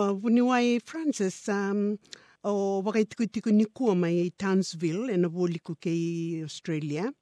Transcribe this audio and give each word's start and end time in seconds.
Uh, 0.00 0.14
Vuniwai 0.16 0.80
Francis, 0.80 1.46
um, 1.48 1.98
o 2.42 2.80
wakaitiku 2.82 3.50
ni 3.52 3.66
kua 3.66 3.94
mai 3.94 4.20
i 4.24 4.30
Townsville, 4.30 5.12
e 5.12 5.16
na 5.16 5.28
woliku 5.28 5.74
kei 5.76 6.40
Australia. 6.42 7.12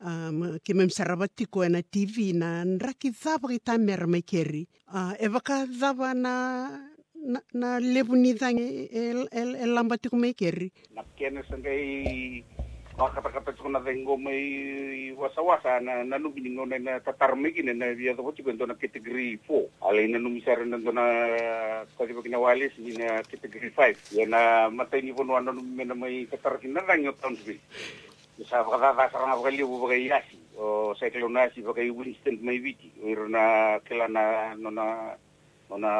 Um, 0.00 0.58
ke 0.64 0.72
mem 0.74 0.88
saravati 0.88 1.44
e 1.44 1.68
na 1.68 1.82
TV 1.82 2.32
na 2.32 2.64
nraki 2.64 3.10
dhawa 3.10 3.50
ki 3.50 3.58
tā 3.60 3.76
mera 3.78 4.06
mai 4.06 4.22
keri. 4.22 4.66
Uh, 4.88 5.12
e 5.20 5.28
waka 5.28 5.66
dhawa 5.66 6.14
na 6.14 6.70
na, 7.14 7.40
na 7.52 7.78
lebu 7.78 8.16
ni 8.16 8.32
dhangi 8.32 8.88
e, 8.90 9.28
e, 9.30 9.42
e 9.62 9.66
lamba 9.66 9.98
tiku 9.98 10.16
mai 10.16 10.32
keri. 10.32 10.72
Na 10.94 11.02
kena 11.18 11.42
sangai 11.50 12.42
wakatakapetsoko 12.98 13.68
na 13.72 13.80
thengo 13.80 14.16
mai 14.20 15.12
wasawasa 15.16 15.80
na 15.80 16.04
nanu 16.04 16.28
biningo 16.28 16.68
na 16.68 16.76
eh, 16.76 16.82
na 16.82 17.00
tatarmegi 17.00 17.64
na 17.64 17.72
na 17.72 17.96
dia 17.96 18.12
to 18.12 18.32
chigo 18.36 18.52
na 18.52 18.76
category 18.76 19.40
4 19.48 19.88
ale 19.88 20.06
na 20.08 20.18
numisara 20.20 20.64
na 20.68 20.76
na 20.76 21.04
kasi 21.96 22.12
bagina 22.12 22.36
walis 22.36 22.76
ni 22.76 22.92
na 22.92 23.24
category 23.24 23.72
5 23.72 24.12
ya 24.12 24.28
na 24.28 24.68
matay 24.68 25.00
ni 25.00 25.16
bono 25.16 25.40
anu 25.40 25.56
mena 25.56 25.96
mai 25.96 26.28
katarkin 26.28 26.76
na 26.76 26.84
ranyo 26.84 27.16
townsville 27.16 27.64
sa 28.48 28.64
kakakasarang 28.64 29.36
ako 29.36 29.42
kaliw 29.44 29.68
ba 29.68 29.86
kay 29.92 30.08
Yasi? 30.08 30.38
O 30.56 30.96
sa 30.96 31.06
iklonasi 31.06 31.60
ba 31.62 31.76
kay 31.76 31.92
Winston 31.92 32.40
Maywiti 32.40 32.90
o 33.04 33.28
na 33.28 33.76
kila 33.84 34.08
na 34.08 34.56
no 34.56 34.72
na 34.72 35.16
ona 35.72 35.92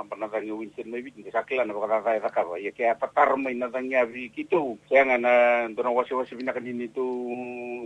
lampa 0.00 0.16
na 0.16 0.26
dangi 0.32 0.48
winsen 0.48 0.88
mai 0.88 1.04
bikin 1.04 1.28
sakila 1.28 1.68
na 1.68 1.76
bakata 1.76 2.00
tai 2.04 2.20
sakaba 2.24 2.56
ya 2.56 2.72
ke 2.72 2.88
tatar 2.96 3.36
mai 3.36 3.52
na 3.52 3.68
dangi 3.68 3.92
abi 3.92 4.32
kitu 4.32 4.80
sayanga 4.88 5.20
na 5.20 5.32
dona 5.68 5.92
wasi 5.92 6.16
wasi 6.16 6.32
bina 6.32 6.56
kan 6.56 6.64
ini 6.64 6.88
tu 6.88 7.04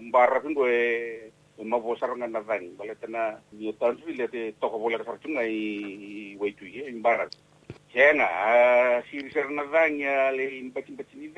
mbara 0.06 0.38
kan 0.38 0.54
gue 0.54 0.78
ma 1.66 1.82
bosar 1.82 2.14
nga 2.14 2.30
na 2.30 2.40
dangi 2.46 2.70
bale 2.78 2.94
tana 2.94 3.42
ni 3.50 3.74
tan 3.74 3.98
su 3.98 4.06
le 4.14 4.28
te 4.30 4.54
toko 4.62 4.78
bola 4.78 5.02
kasar 5.02 5.18
tunga 5.18 5.42
i 5.42 6.38
waitu 6.38 6.62
ye 6.62 6.86
mbara 6.94 7.26
sayanga 7.90 9.02
si 9.10 9.18
ser 9.34 9.50
na 9.50 9.66
dangi 9.66 10.06
le 10.38 10.44
in 10.62 10.70
bacin 10.70 10.94
bacin 10.94 11.18
ni 11.18 11.34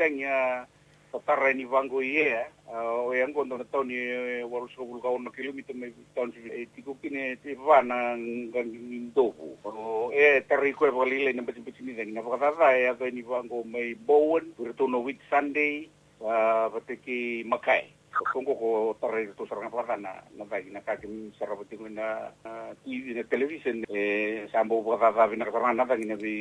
tatarani 1.12 1.64
vango 1.64 2.02
ye 2.04 2.36
eh, 2.36 2.46
o 2.68 3.12
yang 3.16 3.32
kondo 3.32 3.56
na 3.56 3.64
tau 3.64 3.84
ni 3.84 3.96
eh, 3.96 4.44
waru 4.44 4.68
sokul 4.68 5.00
kau 5.00 5.16
na 5.16 5.32
kilomita 5.32 5.72
me 5.72 5.92
tau 6.12 6.28
ni 6.28 6.68
tiku 6.76 6.96
kine 7.00 7.40
te 7.40 7.56
vana 7.56 8.16
ngang 8.16 8.72
ndobu 9.12 9.56
o 9.64 10.12
e 10.12 10.20
eh, 10.20 10.44
tari 10.44 10.76
koe 10.76 10.92
valile 10.92 11.32
na 11.32 11.42
bati 11.42 11.64
bati 11.64 11.80
ni 11.82 11.96
zangi 11.96 12.12
na 12.12 12.20
vakatata 12.20 12.76
e 12.76 12.88
ato 12.88 13.08
ni 13.08 13.22
vango 13.24 13.64
mai 13.64 13.96
bowen 13.96 14.52
wirtono 14.60 15.00
week 15.00 15.20
sunday 15.30 15.88
vateki 16.20 17.44
makai 17.48 17.88
kongo 18.32 18.52
ko 18.58 18.68
tare 19.00 19.30
to 19.38 19.46
sarang 19.46 19.70
pa 19.70 19.96
na 19.96 20.18
na 20.34 20.44
bagi 20.44 20.74
na 20.74 20.82
kakim 20.82 21.30
sarabati 21.38 21.78
ko 21.78 21.86
na 21.86 22.34
TV 22.82 23.14
na 23.14 23.22
television 23.22 23.86
eh 23.86 24.50
sambo 24.50 24.82
pa 24.82 24.98
pa 24.98 25.14
pa 25.14 25.30
na 25.30 25.46
karang 25.46 25.78
na 25.78 25.86
bagi 25.86 26.06
na 26.08 26.18
bi 26.18 26.34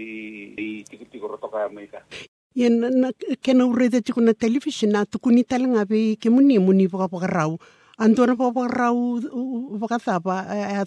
tikit 0.89 1.13
ko 1.21 1.37
to 1.37 1.47
kaya 1.47 1.69
mo 1.69 1.79
iana 2.55 2.89
na 2.89 3.11
kena 3.41 3.65
ureta 3.65 4.01
tiko 4.01 4.21
television 4.33 4.91
na 4.91 5.05
tukuni 5.05 5.43
talanga 5.43 5.85
be 5.87 6.15
ke 6.15 6.29
muni 6.29 6.57
muni 6.57 6.87
boka 6.87 7.07
boka 7.07 7.27
rau. 7.27 7.57
Antona 7.99 8.35
boka 8.35 8.53
boka 8.53 8.73
rau 8.73 9.19
boka 9.77 9.99
thapa 9.99 10.45
a 10.49 10.85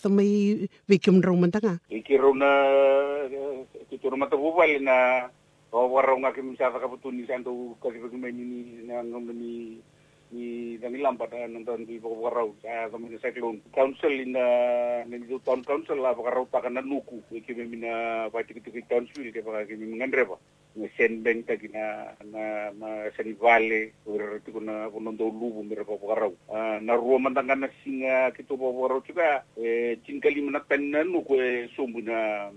na 2.35 2.51
ke 3.91 3.99
toro 4.03 4.17
mata 4.17 4.37
bubal 4.37 4.81
na 4.83 5.29
o 5.73 5.87
warau 5.89 6.19
me 6.19 8.33
ni 8.33 8.83
na 8.87 9.03
ngom 9.03 9.31
ni 9.31 9.79
ni 10.33 10.77
dani 10.79 10.99
lampa 10.99 11.27
na 11.31 11.47
nonton 11.47 11.87
di 11.87 12.01
boka 12.01 12.51
a 12.67 12.89
to 12.91 12.99
mai 12.99 13.17
cyclone. 13.23 13.61
Council 13.73 14.11
in 14.11 14.35
uh, 14.35 15.05
na 15.07 15.17
ni 15.17 15.27
do 15.29 15.39
town 15.47 15.63
council 15.63 16.03
la 16.03 16.15
boka 16.15 16.35
rau 16.35 16.47
kana 16.51 16.83
nuku. 16.83 17.23
Ke 17.47 17.55
me 17.55 17.65
mina 17.65 18.29
ba 18.29 18.43
tiki 18.43 18.59
tiki 18.59 18.83
council 18.91 19.31
ke 19.31 19.39
boka 19.39 19.63
ke 19.67 19.79
mi 19.79 19.95
ngandreba 19.99 20.35
sendeng 20.97 21.43
ta 21.47 21.57
kina 21.57 22.15
na 22.31 22.71
na 22.71 22.89
sen 23.17 23.35
vale 23.37 23.93
ur 24.07 24.41
ti 24.45 24.53
kuna 24.53 24.91
kuna 24.91 25.11
ndo 25.11 25.27
lubu 25.27 25.63
mira 25.63 25.85
pa 25.85 25.99
pokarau 25.99 26.35
na 26.81 26.93
ruwa 26.95 27.19
mandanga 27.19 27.55
na 27.57 27.69
singa 27.83 28.31
kito 28.33 28.55
pa 28.57 28.71
pokarau 28.71 29.03
tuka 29.03 29.45
e 29.59 29.99
tinkali 30.07 30.41
mana 30.43 30.61
penna 30.61 31.03
nu 31.05 31.23
ko 31.27 31.35
e, 31.37 31.69
sombu 31.75 32.01
na 32.01 32.51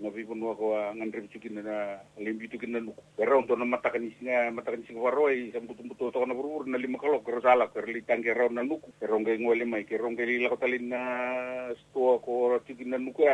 na 0.00 0.08
vivo 0.08 0.34
no 0.34 0.56
ko 0.56 0.72
ngandre 0.96 1.20
bitu 1.28 1.38
kina 1.38 1.60
na 1.60 1.76
lembi 2.16 2.48
tu 2.48 2.56
kina 2.56 2.80
nu 2.80 2.96
rau 3.20 3.44
to 3.44 3.52
na 3.56 3.68
matakan 3.68 4.08
singa 4.16 4.48
matakan 4.48 4.80
singa 4.88 5.00
waro 5.00 5.28
e 5.28 5.52
sambu 5.52 5.76
tumbu 5.76 5.92
to 5.94 6.10
to 6.10 6.24
na 6.24 6.32
burur 6.32 6.64
na 6.64 6.80
lima 6.80 6.96
kalo 6.96 7.20
ko 7.20 7.36
sala 7.44 7.68
ko 7.68 7.84
li 7.84 8.00
tangge 8.00 8.32
rau 8.32 8.48
na 8.48 8.64
nuku. 8.64 8.88
Rongai 9.04 9.36
ngole 9.36 9.68
mai 9.68 9.84
ke 9.84 10.00
rongai 10.00 10.24
li 10.24 10.40
la 10.40 10.48
ko 10.48 10.56
talin 10.56 10.88
na 10.88 11.00
sto 11.76 12.16
ko 12.24 12.56
ti 12.64 12.72
kina 12.74 12.96
nuku 12.96 13.28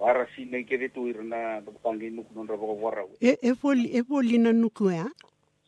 ko 0.00 0.06
para 0.06 0.24
sina 0.34 0.56
ke 0.64 0.78
de 0.80 0.88
tu 0.88 1.04
irna 1.12 1.60
do 1.60 1.72
pangi 1.84 2.08
nuk 2.10 2.32
non 2.34 2.48
rabo 2.48 2.72
warau 2.80 3.08
e 3.20 3.36
e 3.42 3.52
voli 3.52 3.92
e 3.92 4.00
voli 4.00 4.38
na 4.40 4.52
nuku 4.52 4.88
ya 4.96 5.04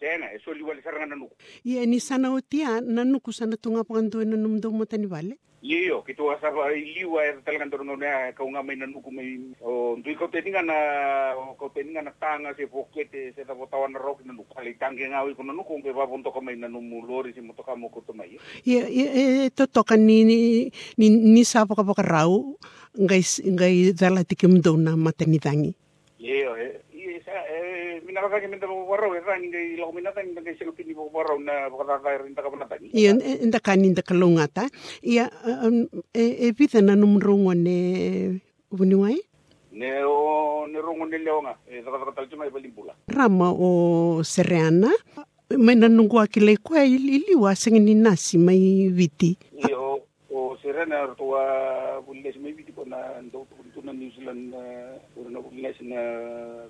sena 0.00 0.32
e 0.32 0.38
soli 0.44 0.62
wali 0.65 0.81
saranga 0.82 1.06
na 1.12 1.16
nuku 1.20 1.37
ia 1.69 1.84
ni 1.87 2.00
sana 2.00 2.32
otia 2.32 2.81
na 2.81 3.04
nuku 3.04 3.32
sana 3.32 3.56
tunga 3.60 3.84
pangandu 3.84 4.25
na 4.25 4.37
numdo 4.37 4.71
mo 4.72 4.84
tani 4.88 5.06
vale 5.06 5.37
Iyo, 5.62 6.02
kitu 6.02 6.26
asa 6.26 6.50
liwa 6.74 7.22
e 7.22 7.38
talagang 7.46 7.70
dorong 7.70 7.94
na 7.94 8.34
kau 8.34 8.50
nga 8.50 8.66
may 8.66 8.74
nanuko 8.74 9.14
may 9.14 9.38
o 9.62 9.94
ndui 9.94 10.18
ko 10.18 10.26
teninga 10.26 10.58
na 10.58 10.74
ko 11.54 11.70
teninga 11.70 12.02
na 12.02 12.10
tanga 12.18 12.50
se 12.58 12.66
pokete 12.66 13.30
se 13.30 13.46
ta 13.46 13.54
botawan 13.54 13.94
na 13.94 14.02
rok 14.02 14.26
na 14.26 14.34
nukali 14.34 14.74
tangi 14.74 15.06
nga 15.06 15.22
ko 15.22 15.46
na 15.46 15.54
nuko 15.54 15.78
ke 15.78 15.94
babonto 15.94 16.34
ko 16.34 16.42
may 16.42 16.58
nanumulori 16.58 17.30
si 17.30 17.38
moto 17.38 17.62
ka 17.62 17.78
mo 17.78 17.94
ko 17.94 18.02
to 18.02 18.10
may 18.10 18.34
ia 18.66 18.90
e 18.90 19.54
to 19.54 19.70
toka 19.70 19.94
ni 19.94 20.26
ni 20.26 20.66
ni, 20.98 21.06
ni 21.14 21.46
sapa 21.46 21.78
ka 21.78 21.86
baka 21.86 22.02
rau 22.02 22.58
ngai 22.98 23.22
ngai 23.54 23.94
dala 23.94 24.26
tikimdo 24.26 24.74
na 24.74 24.98
matanidangi 24.98 25.78
Iyo, 26.22 26.54
e 26.58 26.78
sa 26.78 26.81
e 28.12 28.14
minaka 28.14 28.40
ka 28.40 28.48
minta 28.48 28.66
mo 28.68 28.84
waro 28.84 29.16
e 29.16 29.20
rani 29.24 29.48
ngai 29.48 29.76
lo 29.80 29.92
minata 29.92 30.20
ngai 30.20 30.36
ngai 30.44 30.56
sino 30.60 30.72
pini 30.72 30.92
na 33.48 33.58
kani 33.58 33.88
nda 33.88 34.02
kalongata 34.02 34.68
ia 35.00 35.30
e 36.12 36.24
e 36.44 36.50
vita 36.52 36.80
na 36.84 36.92
numrongo 36.92 37.54
ne 37.56 38.40
vuniwai 38.70 39.16
ne 39.72 40.04
o 40.04 40.66
ne 40.68 40.78
rongo 40.80 41.08
ne 41.08 41.18
leonga 41.18 41.56
e 41.64 41.80
saka 41.80 41.98
saka 41.98 42.12
talchuma 42.12 42.46
e 42.46 42.50
balimpula 42.50 42.92
rama 43.08 43.50
o 43.50 44.22
sereana? 44.22 44.92
Mai 45.52 45.74
na 45.74 45.88
nungu 45.88 46.20
akile 46.20 46.56
kwa 46.56 46.84
iliwa 46.84 47.54
sengini 47.54 47.94
nasi 47.94 48.38
mai 48.38 48.88
viti. 48.88 49.36
Iyo 49.68 50.00
o 50.32 50.56
serena 50.62 51.08
tua 51.08 52.00
bules 52.06 52.36
mai 52.36 52.52
viti 52.52 52.72
kona 52.72 53.20
ndo 53.20 53.46
tu 53.50 53.61
na 53.92 53.98
New 54.00 54.10
Zealand 54.16 54.54
ora 55.20 55.28
na 55.30 55.41
bules 55.44 55.76
na 55.84 56.00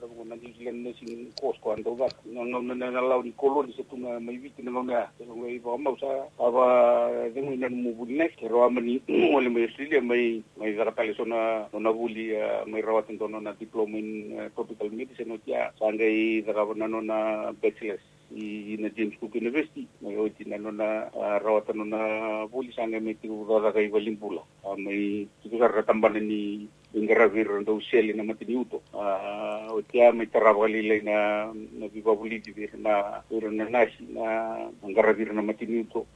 ko 0.03 0.23
na 0.27 0.35
New 0.35 0.53
Zealand 0.59 0.83
na 0.83 0.91
sing 0.99 1.31
kos 1.39 1.55
ko 1.63 1.73
ando 1.79 1.95
ga 1.95 2.11
no 2.27 2.43
no 2.43 2.59
na 2.61 2.75
na 2.91 2.99
lau 3.01 3.23
ni 3.23 3.31
koloni 3.39 3.71
se 3.79 3.87
tunga 3.87 4.19
mai 4.19 4.37
viti 4.43 4.63
na 4.63 4.75
nga 4.83 5.07
so 5.19 5.25
ngai 5.31 5.63
ba 5.63 5.79
mau 5.79 5.95
sa 6.03 6.27
aba 6.43 7.31
dengu 7.31 7.55
na 7.55 7.71
mu 7.71 7.95
bules 7.95 8.35
ke 8.35 8.51
ro 8.51 8.67
amani 8.67 8.99
ole 9.09 9.49
mai 9.49 9.71
Australia 9.71 10.03
mai 10.03 10.43
mai 10.59 10.75
ga 10.75 10.91
tale 10.91 11.15
sona 11.15 11.71
no 11.73 11.79
na 11.79 11.93
buli 11.95 12.35
mai 12.67 12.83
rawat 12.83 13.07
ndo 13.15 13.29
na 13.31 13.55
diploma 13.55 13.99
in 13.99 14.35
tropical 14.59 14.91
medicine 14.91 15.29
no 15.31 15.39
tia 15.39 15.71
sangai 15.79 16.43
daga 16.43 16.75
na 16.75 16.87
no 16.91 16.99
na 17.01 17.53
bachelor's 17.63 18.03
i 18.35 18.77
na 18.81 18.89
James 18.97 19.17
Cook 19.21 19.35
University 19.37 19.87
mai 20.01 20.17
o 20.17 20.29
tina 20.29 20.57
no 20.59 20.71
na 20.71 21.11
rawata 21.39 21.73
no 21.73 21.85
na 21.85 22.47
buli 22.47 22.73
sanga 22.73 23.01
mai 23.01 23.15
tiu 23.15 23.45
dada 23.49 23.73
kai 23.73 23.89
walimpula. 23.91 24.43
Mai 24.79 25.29
tiu 25.43 25.59
sarra 25.59 25.83
tambana 25.83 26.21
ni 26.21 26.69
ingara 26.95 27.29
vir 27.29 27.49
ndo 27.61 27.81
seli 27.81 28.13
na 28.15 28.23
matini 28.23 28.57
uto. 28.57 28.83
O 28.93 29.83
tia 29.93 30.13
mai 30.13 30.27
tarawali 30.27 30.83
le 30.83 31.01
na 31.03 31.53
na 31.53 31.87
viva 31.89 32.15
buli 32.17 32.41
di 32.41 32.53
vir 32.53 32.73
na 32.79 33.23
vir 33.31 33.51
na 33.53 33.69
nasi 33.69 34.05
na 34.09 34.71
ingara 34.87 35.13
vir 35.13 35.33
na 35.33 35.43
matini 35.43 35.85
uto. 35.85 36.07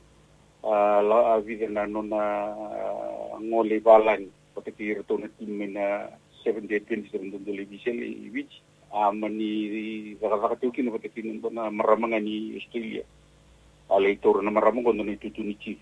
La 0.63 1.35
a 1.35 1.41
vir 1.41 1.71
na 1.71 1.87
no 1.87 2.03
na 2.03 2.23
ngole 3.41 3.81
balani 3.81 4.31
pati 4.55 4.95
rto 4.95 5.19
na 5.19 5.29
timme 5.39 5.67
na 5.69 6.09
727 6.45 7.43
ndo 7.43 7.53
le 7.53 7.65
biseli 7.65 8.31
which 8.33 8.63
amani 8.97 10.17
kini 10.73 11.41
na 11.53 11.71
maramanga 11.71 12.21
ni 12.21 12.55
Australia. 12.57 13.05
Ala 13.87 14.09
itor 14.11 14.43
na 14.43 14.51
maramang 14.51 14.83
kondo 14.83 15.05
ni 15.05 15.15
tutu 15.17 15.47
ni 15.47 15.55
chief 15.63 15.79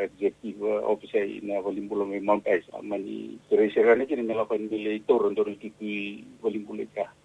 executive 0.00 0.62
officer 0.88 1.26
na 1.42 1.60
walimbulo 1.60 2.06
may 2.08 2.20
Mount 2.20 2.46
Ice 2.48 2.64
amani 2.72 3.36
teresera 3.50 3.92
ni 3.94 4.06
kini 4.06 4.22
melakukan 4.24 4.70
nila 4.72 4.96
itor 4.96 5.28
ndo 5.32 5.44
ni 5.44 5.56
tutu 5.60 6.24
walimbulo 6.42 6.86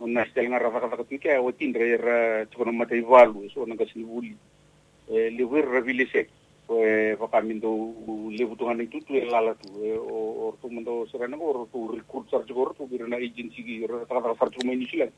so 0.00 0.06
na 3.66 3.76
kasi 3.76 4.02
vuli 4.02 4.36
e 5.10 5.30
le 5.30 5.44
wir 5.44 5.68
ra 5.68 5.80
vile 5.80 6.06
sek 6.06 6.28
o 6.68 6.80
e 6.80 7.16
paka 7.18 7.42
mindo 7.42 7.68
le 8.30 8.44
butungan 8.46 8.80
itu 8.80 9.00
tu 9.04 9.14
e 9.14 9.28
lala 9.28 9.54
tu 9.54 9.68
e 9.84 9.92
o 9.92 10.48
o 10.48 10.56
tu 10.62 10.70
mendo 10.70 11.04
serana 11.10 11.36
ko 11.36 11.68
tu 11.72 11.92
recruit 11.92 12.30
sar 12.30 12.46
jogor 12.46 12.74
tu 12.78 12.88
birna 12.88 13.16
agency 13.16 13.62
ki 13.62 13.86
ra 13.86 14.06
kata 14.06 14.34
sar 14.38 14.48
cuma 14.48 14.72
ini 14.72 14.86
silan 14.86 15.10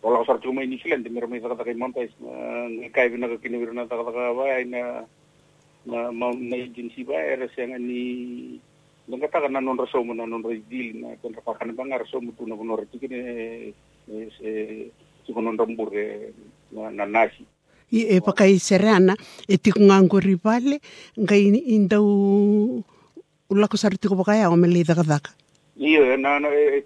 wala 0.00 0.24
sar 0.24 0.40
cuma 0.40 0.62
ini 0.62 0.78
silan 0.78 1.02
de 1.02 1.10
mir 1.10 1.26
mai 1.26 1.42
kata 1.42 1.58
kata 1.58 1.74
montais 1.74 2.14
ngai 2.20 2.90
kai 2.94 3.10
bina 3.10 3.28
ka 3.28 3.36
kini 3.42 3.58
birna 3.58 3.90
kata 3.90 4.06
kata 4.06 4.32
ba 4.32 4.60
ina 4.62 5.04
na 5.84 6.10
na 6.14 6.56
agency 6.56 7.04
ba 7.04 7.18
era 7.18 7.48
siang 7.52 7.76
ni 7.76 8.62
Nang 9.04 9.20
kata 9.20 9.36
kana 9.36 9.60
non 9.60 9.76
raso 9.76 10.00
mo 10.00 10.16
na 10.16 10.24
non 10.24 10.40
dil 10.40 10.96
na 10.96 11.12
kan 11.20 11.36
rapakan 11.36 11.76
bangar 11.76 12.08
so 12.08 12.24
mo 12.24 12.32
tu 12.32 12.48
na 12.48 12.56
kuno 12.56 12.80
tikine 12.88 13.68
sikhonontta 15.26 15.66
mmurre 15.66 16.32
nanaxi 16.72 17.44
epakaiserana 17.92 19.14
etikungangori 19.48 20.36
vale 20.44 20.80
ngai 21.18 21.44
intau 21.76 22.82
ulakosari 23.50 23.98
tikuvaka 23.98 24.36
yaomelithakathaka 24.36 25.30
iyo 25.76 26.02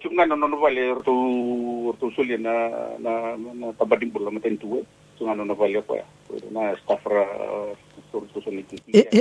cikunganonono 0.00 0.56
vale 0.56 0.94
rtou 0.94 1.92
rtou 1.92 2.10
solie 2.16 2.38
na 2.40 2.52
na 2.98 3.36
na 3.36 3.72
tabadimbula 3.76 4.30
matanituwe 4.30 4.80
eh. 4.80 4.86
cikunganono 5.16 5.54
vale 5.54 5.82
kwaya 5.82 6.04
na 6.52 6.76
stafra 6.76 7.24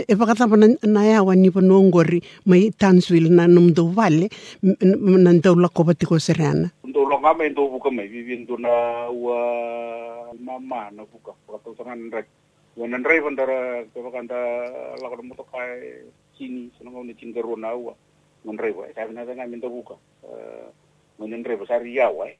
evakathava 0.07 0.55
nayawa 0.83 1.35
nivo 1.35 1.61
noongori 1.61 2.21
mai 2.45 2.71
tanswil 2.71 3.27
na 3.31 3.47
nomdou 3.47 3.91
vale 3.91 4.29
nantaulakova 4.63 5.93
tikoserana 5.93 6.71
ndo 6.87 7.03
longa 7.03 7.35
me 7.35 7.51
ndo 7.51 7.67
buka 7.67 7.91
me 7.91 8.07
vivi 8.07 8.47
ndo 8.47 8.55
na 8.57 8.71
wa 9.11 9.39
mama 10.39 10.87
na 10.95 11.03
buka 11.03 11.35
ka 11.45 11.59
tu 11.63 11.75
sangan 11.75 12.07
rek. 12.11 12.27
Wana 12.77 12.97
ndrai 12.97 13.19
bandara 13.19 13.83
ke 13.91 13.99
bakanda 13.99 14.37
la 15.01 15.09
ko 15.09 15.19
mo 15.23 15.35
to 15.35 15.43
kai 15.51 16.07
sini. 16.39 16.71
Senang 16.79 17.03
ni 17.03 17.13
cingero 17.13 17.59
na 17.59 17.75
wa 17.75 17.93
ndrai 18.47 18.71
wa 18.71 18.87
sa 18.95 19.05
na 19.11 19.27
nga 19.27 19.47
me 19.47 19.59
ndo 19.59 19.69
buka. 19.69 19.99
Mo 21.19 21.27
ndrai 21.27 21.59
ba 21.59 21.67
sari 21.67 21.95
ya 21.95 22.07
wa 22.07 22.31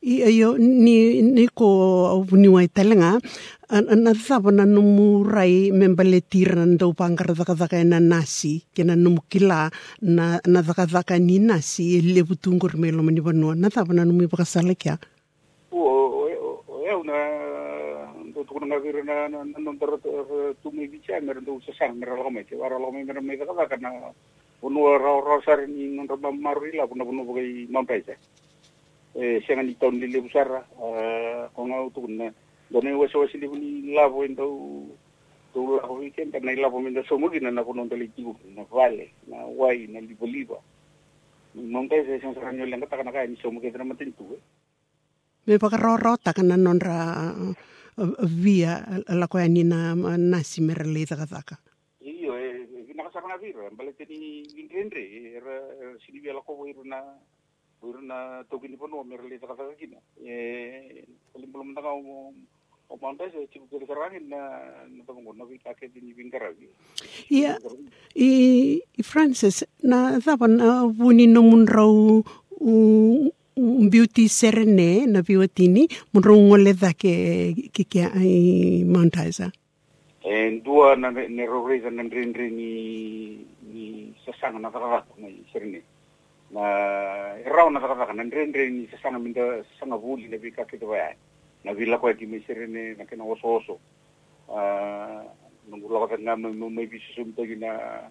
I 0.00 0.24
ayo 0.24 0.56
ni 0.56 1.20
ni 1.20 1.44
ko 1.52 2.24
vuniwa 2.24 2.64
talenga 2.72 3.20
na 3.68 4.12
thabo 4.16 4.48
na 4.48 4.64
numu 4.64 5.28
rai 5.28 5.76
memba 5.76 6.00
le 6.08 6.24
tira 6.24 6.56
na 6.56 6.64
ndau 6.64 6.96
pangara 6.96 7.36
daka 7.36 7.76
e 7.76 7.84
na 7.84 8.00
nasi 8.00 8.64
ke 8.72 8.80
na 8.80 8.96
numu 8.96 9.20
kila 9.28 9.68
na 10.00 10.40
na 10.48 10.64
daka 10.64 10.88
daka 10.88 11.20
ni 11.20 11.36
nasi 11.36 12.00
e 12.00 12.00
le 12.00 12.24
butungur 12.24 12.80
melo 12.80 13.04
mani 13.04 13.20
vanua 13.20 13.52
na 13.52 13.68
thabo 13.68 13.92
na 13.92 14.08
numu 14.08 14.24
ipakasala 14.24 14.72
kia. 14.72 14.96
o 15.68 15.84
o 15.84 16.80
e 16.80 16.92
una 16.96 17.16
ndo 18.24 18.40
tu 18.48 18.56
na 18.56 18.80
vir 18.80 19.04
na 19.04 19.28
na 19.28 19.44
no 19.44 19.76
tar 19.76 20.00
tu 20.64 20.72
me 20.72 20.88
bicha 20.88 21.20
mer 21.20 21.44
ndo 21.44 21.60
sa 21.60 21.76
sang 21.76 22.00
mer 22.00 22.16
lo 22.16 22.32
me 22.32 22.40
te 22.48 22.56
wara 22.56 22.80
lo 22.80 22.88
me 22.88 23.04
mer 23.04 23.20
me 23.20 23.36
ka 23.36 23.44
ka 23.44 23.76
na 23.76 24.16
uno 24.64 24.96
ra 24.96 25.12
ra 25.20 25.36
sar 25.44 25.68
ni 25.68 25.92
ngon 25.92 26.08
ra 26.08 26.32
marila 26.32 26.88
puna 26.88 27.04
puna 27.04 27.20
bukai 27.20 27.68
mampaisa 27.68 28.16
e 28.16 28.49
senga 29.14 29.62
li 29.62 29.74
tau 29.74 29.90
ni 29.90 30.06
busara 30.20 30.62
ko 31.54 31.60
ngau 31.66 31.90
tu 31.90 32.06
na 32.06 32.30
doni 32.70 32.94
we 32.94 33.08
so 33.10 33.26
sili 33.26 33.50
ni 33.50 33.90
lavo 33.94 34.22
ndo 34.26 34.46
tu 35.52 35.60
lavo 35.82 35.98
weekend 35.98 36.30
na 36.30 36.54
lavo 36.54 36.78
mendo 36.78 37.02
so 37.02 37.18
mugi 37.18 37.42
na 37.42 37.64
ko 37.64 37.74
ndo 37.74 37.96
le 37.98 38.06
tiku 38.14 38.38
na 38.54 38.62
vale 38.70 39.10
na 39.26 39.42
wai 39.50 39.90
na 39.90 39.98
li 39.98 40.14
boliva 40.14 40.62
monte 41.58 42.06
se 42.06 42.22
sen 42.22 42.34
sa 42.38 42.54
nyo 42.54 42.66
lenga 42.70 42.86
ta 42.86 42.96
kana 42.96 43.10
ka 43.10 43.26
ni 43.26 43.34
so 43.42 43.50
mugi 43.50 43.74
na 43.74 43.82
matin 43.82 44.14
tu 44.14 44.38
me 45.46 45.58
pa 45.58 45.66
ro 45.74 45.98
ro 45.98 46.14
ta 46.14 46.30
kana 46.30 46.54
non 46.54 46.78
ra 46.78 47.34
eh, 47.98 48.06
via 48.22 48.86
la 49.10 49.26
ko 49.26 49.42
ni 49.42 49.66
na 49.66 49.98
nasi 50.14 50.62
mer 50.62 50.86
le 50.86 51.02
ta 51.10 51.18
iyo 51.98 52.38
e 52.38 52.94
na 52.94 53.10
ka 53.10 53.18
vira 53.42 53.66
mbale 53.74 53.90
teni 53.98 54.46
ngendre 54.46 55.02
era 55.34 55.54
sili 56.06 56.22
via 56.22 56.38
la 56.38 56.42
na 56.86 57.18
Buru 57.80 58.04
na 58.04 58.44
tokini 58.50 58.76
pono 58.76 59.00
o 59.00 59.04
merle 59.04 59.40
taka 59.40 59.56
taka 59.56 59.72
kina. 59.80 59.96
E 60.20 60.28
eh, 60.28 61.04
kalim 61.32 61.48
belum 61.52 61.74
taka 61.74 61.88
o 61.88 62.32
o 62.90 62.98
manda 63.00 63.24
se 63.32 63.48
chiku 63.48 63.64
kere 63.72 63.86
karangin 63.88 64.28
na 64.28 64.40
na 64.84 65.02
taka 65.06 65.16
ngona 65.16 65.48
vi 65.48 65.56
kake 65.58 65.88
di 65.88 66.00
ni 66.04 66.12
vingaravi. 66.12 66.68
Ia 67.32 67.56
i 68.14 68.30
i 68.84 69.02
Francis 69.02 69.64
na 69.82 70.20
thapa 70.20 70.44
na 70.44 70.84
vuni 70.92 71.26
no 71.26 71.40
munrau 71.40 72.20
u 72.60 73.88
beauty 73.88 74.28
serene 74.28 75.06
na 75.06 75.22
viwatini 75.22 75.88
munrau 76.12 76.36
ngole 76.36 76.76
dake 76.76 77.70
kikia 77.72 78.12
ai 78.12 78.84
mandaisa. 78.84 79.48
E 80.20 80.28
eh, 80.28 80.60
dua 80.60 80.96
na 81.00 81.08
ne 81.10 81.28
neroreza 81.28 81.88
na 81.88 82.02
ndrendreni 82.02 82.52
ni 82.52 82.70
ni 83.72 84.12
sasanga 84.26 84.58
na 84.60 84.68
taka 84.68 85.06
ngai 85.16 85.48
serene. 85.52 85.80
raona 86.54 87.80
vakavaka 87.80 88.12
nandirendireni 88.12 88.88
sasana 88.90 89.18
minda 89.18 89.64
sasana 89.64 89.96
vuli 89.96 90.28
na 90.28 90.36
vika 90.36 90.64
kete 90.64 90.86
vayani 90.86 91.18
na 91.64 91.74
vila 91.74 91.98
kwa 91.98 92.14
kimeserene 92.14 92.94
na 92.94 93.04
kena 93.04 93.24
oso 93.24 93.54
oso 93.54 93.78
ah, 94.56 95.22
nungula 95.68 96.06
kwa 96.06 96.18
nga 96.18 96.36
may 96.36 96.86
bisiso 96.86 97.24
mito 97.24 97.46
gina 97.46 98.10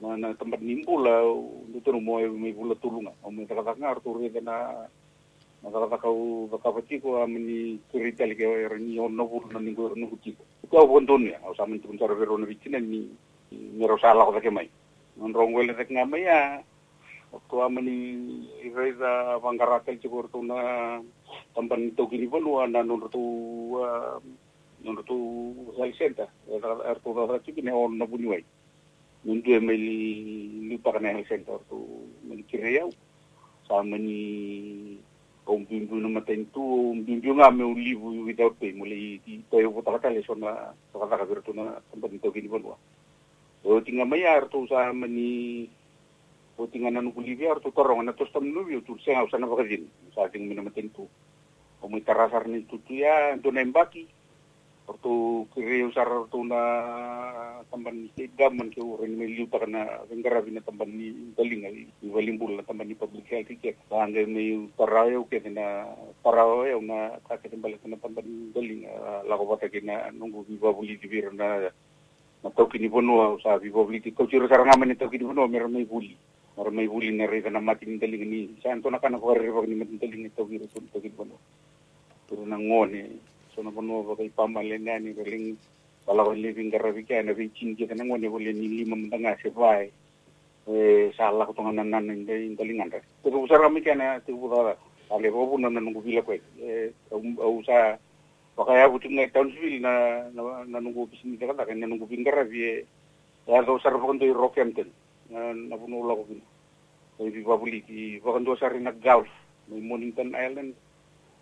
na 0.00 0.16
na 0.16 0.34
tempat 0.34 0.60
nimbula 0.60 1.24
ndotono 1.68 2.00
mo 2.00 2.20
may 2.20 2.52
bula 2.52 2.74
tulunga 2.76 3.12
o 3.24 3.30
may 3.30 3.48
vakavaka 3.48 3.80
nga 3.80 3.90
arturi 3.90 4.28
na 4.28 4.86
eh, 4.86 4.88
na 5.64 5.70
vakavaka 5.70 6.08
eh. 6.08 6.14
u 6.14 6.46
vakavachiko 6.52 7.22
amini 7.22 7.80
kuritali 7.90 8.36
ke 8.36 8.46
ni 8.78 9.00
onno 9.00 9.24
bulu 9.26 9.48
na 9.50 9.58
ningu 9.58 9.88
erno 9.88 10.06
hutiko 10.06 10.44
ito 10.64 10.78
au 10.78 10.86
bontonia 10.86 11.40
au 11.42 11.56
samin 11.56 11.80
tukunsaro 11.80 12.14
verona 12.14 12.46
vicina 12.46 12.78
ni 12.78 13.08
ni 13.50 13.86
rosala 13.86 14.24
kwa 14.24 14.40
kemai 14.40 14.68
non 15.16 15.32
rongwele 15.32 15.72
tek 15.74 15.88
nga 15.90 16.04
maya 16.04 16.60
waktu 17.36 17.54
amini 17.60 17.96
reza 18.72 19.36
bangaratel 19.44 20.00
cikor 20.00 20.32
tu 20.32 20.40
na 20.40 20.96
tampan 21.52 21.92
kini 21.92 22.32
pun 22.32 22.48
na 22.72 22.80
non 22.80 23.04
tu 23.12 23.24
non 24.80 24.96
tu 25.04 25.16
health 25.76 25.96
center 26.00 26.28
er 26.88 26.96
tu 27.04 27.12
da 27.12 27.36
tu 27.44 27.52
kini 27.52 27.68
on 27.68 28.00
na 28.00 28.08
buni 28.08 28.26
wai 28.26 28.44
nun 29.28 29.44
tu 29.44 29.52
mai 29.60 29.76
li 29.76 30.00
li 30.64 30.76
pa 30.80 30.96
kana 30.96 31.12
health 31.12 31.28
center 31.28 31.60
tu 31.68 32.08
meni 32.24 32.42
kireyau 32.48 32.88
sa 33.68 33.84
meni 33.84 34.96
om 35.44 35.60
bimbu 35.68 36.00
na 36.00 36.24
tu 36.24 36.64
bimbu 37.04 37.36
nga 37.36 37.52
me 37.52 37.64
un 37.68 37.76
livu 37.76 38.24
without 38.24 38.56
pay. 38.58 38.72
Muli 38.72 39.20
di 39.22 39.44
toyo 39.52 39.70
po 39.76 39.84
taka 39.84 40.08
tali 40.08 40.24
so 40.24 40.32
na 40.34 40.72
taka 40.92 41.04
taka 41.04 41.24
virtu 41.28 41.52
na 41.52 41.84
tampan 41.92 42.16
kini 42.16 42.48
pun 42.48 42.64
wa 42.64 42.76
o 43.68 43.80
tinga 43.84 44.08
mai 44.08 44.24
ar 44.24 44.48
tu 44.48 44.64
sa 44.72 44.88
meni 44.96 45.68
o 46.56 46.66
tinga 46.66 46.90
na 46.90 47.00
nuku 47.00 47.20
livi 47.20 47.46
ar 47.46 47.60
tu 47.60 47.70
torong 47.70 48.04
na 48.04 48.12
tos 48.12 48.32
tam 48.32 48.44
nubi 48.48 48.80
tu 48.82 48.96
senga 49.04 49.24
usana 49.24 49.46
bakadin 49.46 49.88
sa 50.14 50.28
ting 50.28 50.48
mina 50.48 50.62
maten 50.62 50.90
tu 50.90 51.08
o 51.80 51.88
muy 51.88 52.00
tarasar 52.00 52.48
ni 52.48 52.64
tu 52.64 52.78
tu 52.86 52.94
ya 52.94 53.36
tu 53.42 53.50
na 53.52 53.60
embaki 53.60 54.08
Ortu 54.86 55.50
kiri 55.50 55.82
usar 55.82 56.06
tu 56.30 56.46
na 56.46 56.62
tamban 57.66 58.06
ni 58.06 58.30
gaman 58.38 58.70
ke 58.70 58.78
urin 58.78 59.18
me 59.18 59.26
liu 59.26 59.50
ta 59.50 59.58
kana 59.58 60.06
vengara 60.06 60.38
vina 60.38 60.62
tamban 60.62 60.86
ni 60.86 61.10
daling 61.34 61.66
ali 61.66 61.90
ni 61.98 62.06
walimbul 62.06 62.54
na 62.54 62.62
tamban 62.62 62.86
ni 62.86 62.94
public 62.94 63.26
health 63.26 63.50
ke 63.58 63.74
tanga 63.90 64.22
me 64.30 64.70
tarayo 64.78 65.26
ke 65.26 65.42
na 65.50 65.90
tarayo 66.22 66.78
na 66.78 67.18
ka 67.26 67.34
ke 67.42 67.50
tembal 67.50 67.74
na 67.82 67.98
tamban 67.98 68.30
ni 68.30 68.54
daling 68.54 68.86
la 69.26 69.34
ko 69.34 69.44
bata 69.50 69.66
ke 69.66 69.82
na 69.82 70.14
nunggu 70.14 70.46
viva 70.46 70.70
di 70.78 71.08
bir 71.10 71.34
na 71.34 71.66
na 72.46 72.48
toki 72.54 72.78
ni 72.78 72.86
bono 72.86 73.42
sa 73.42 73.58
viva 73.58 73.82
buli 73.82 73.98
ti 73.98 74.14
ko 74.14 74.30
chiro 74.30 74.46
saranga 74.46 74.78
me 74.78 74.94
toki 74.94 75.18
ni 75.18 75.26
bono 75.26 75.50
mer 75.50 75.66
me 75.66 75.82
buli 75.82 76.14
mara 76.56 76.70
may 76.72 76.88
huli 76.88 77.12
na 77.12 77.28
rin 77.28 77.52
na 77.52 77.60
matin 77.60 78.00
taling 78.00 78.24
ni. 78.24 78.56
Saan 78.64 78.82
to 78.82 78.88
nakana 78.88 79.20
ko 79.20 79.36
rin 79.36 79.52
ni 79.68 79.76
matin 79.76 80.00
taling 80.00 80.26
ito 80.26 80.42
kira 80.48 80.66
sun 80.72 80.88
to 80.92 80.98
kira 80.98 81.24
no 81.24 81.36
pero 82.26 82.42
nang 82.42 82.66
ngone 82.66 83.22
so 83.54 83.62
na 83.62 83.70
kono 83.70 84.02
ba 84.02 84.18
kay 84.18 84.34
pamalen 84.34 84.82
na 84.82 84.98
ni 84.98 85.14
ring 85.14 85.54
pala 86.02 86.26
ko 86.26 86.34
living 86.34 86.74
karabi 86.74 87.06
kaya 87.06 87.22
na 87.22 87.38
vichin 87.38 87.78
kita 87.78 87.94
nang 87.94 88.10
ngone 88.10 88.26
huli 88.26 88.50
ni 88.50 88.82
lima 88.82 88.98
mendanga 88.98 89.38
si 89.38 89.50
pai 89.54 89.86
eh 90.66 91.14
salah 91.14 91.46
ko 91.46 91.54
tong 91.54 91.70
nan 91.70 91.86
nan 91.86 92.10
ni 92.10 92.26
talingan 92.58 92.90
ra 92.90 92.98
pero 93.22 93.38
usar 93.38 93.62
kami 93.62 93.78
kaya 93.78 93.94
na 93.94 94.18
tibu 94.18 94.50
ra 94.50 94.74
ale 95.14 95.30
ko 95.30 95.54
pun 95.54 95.62
nan 95.62 95.78
nunggu 95.78 96.02
bila 96.02 96.26
ko 96.26 96.34
eh 96.34 96.90
usa 97.38 98.02
Pakaya 98.56 98.88
butuh 98.88 99.12
ngai 99.12 99.28
tahun 99.36 99.52
sivil 99.52 99.84
na 99.84 99.92
na 100.32 100.80
nunggu 100.80 101.12
bisnis 101.12 101.36
kata 101.36 101.68
kan 101.68 101.76
nunggu 101.76 102.08
pinggir 102.08 102.32
rabi 102.32 102.88
ya 103.44 103.60
kau 103.60 103.76
eh, 103.76 103.80
sarap 103.84 104.00
kan 104.00 104.16
tu 104.16 104.32
rokem. 104.32 104.72
Na 105.30 105.76
puno 105.76 106.06
la 106.06 106.14
ko 106.14 106.24
pina 106.24 106.44
e 107.18 107.30
vi 107.30 107.42
babuli 107.42 107.80
ki 107.82 108.20
pokon 108.22 108.44
do 108.44 108.56
sar 108.56 108.74
na 108.80 108.92
Gulf 108.92 109.28
na 109.68 109.76
Mornington 109.80 110.34
Island 110.34 110.74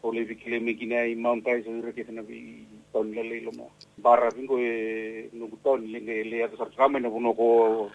o 0.03 0.13
le 0.13 0.25
vi 0.25 0.35
kile 0.37 0.61
me 0.61 0.75
kina 0.75 1.05
i 1.07 1.15
Mount 1.15 1.47
ira 1.47 1.93
ke 1.93 2.07
na 2.13 2.23
vi 2.23 2.67
ton 2.93 3.11
le 3.11 3.23
le 3.23 3.41
lo 3.45 3.53
mo 3.53 3.71
bara 3.99 4.31
pingo 4.31 4.59
e 4.59 5.29
nungu 5.33 5.59
ton 5.63 5.83
le 5.83 6.01
le 6.01 6.37
ya 6.37 6.49
sar 6.57 6.71
kama 6.77 7.01
na 7.01 7.11
puno 7.11 7.35
ko 7.35 7.91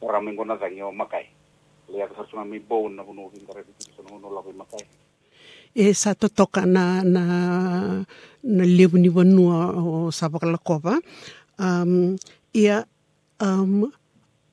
rame 0.00 0.32
ngona 0.32 0.56
danyo 0.56 0.92
makai 0.92 1.26
le 1.90 1.98
ya 1.98 2.08
sar 2.16 2.26
kama 2.30 2.44
mi 2.44 2.58
bo 2.58 2.88
na 2.88 3.02
puno 3.02 3.28
pingara 3.32 3.62
vi 3.66 3.72
sono 3.96 4.18
no 4.18 4.30
la 4.30 4.40
ko 4.40 4.52
makai 4.52 4.86
e 5.74 5.90
sa 5.90 6.14
totoka 6.14 6.62
na 6.62 7.02
na 7.02 7.22
na 8.44 8.64
levu 8.64 8.94
ni 8.96 9.10
o 9.10 10.10
Sapakalakova 10.14 11.02
um 11.58 12.14
ia 12.54 12.86
um 13.42 13.90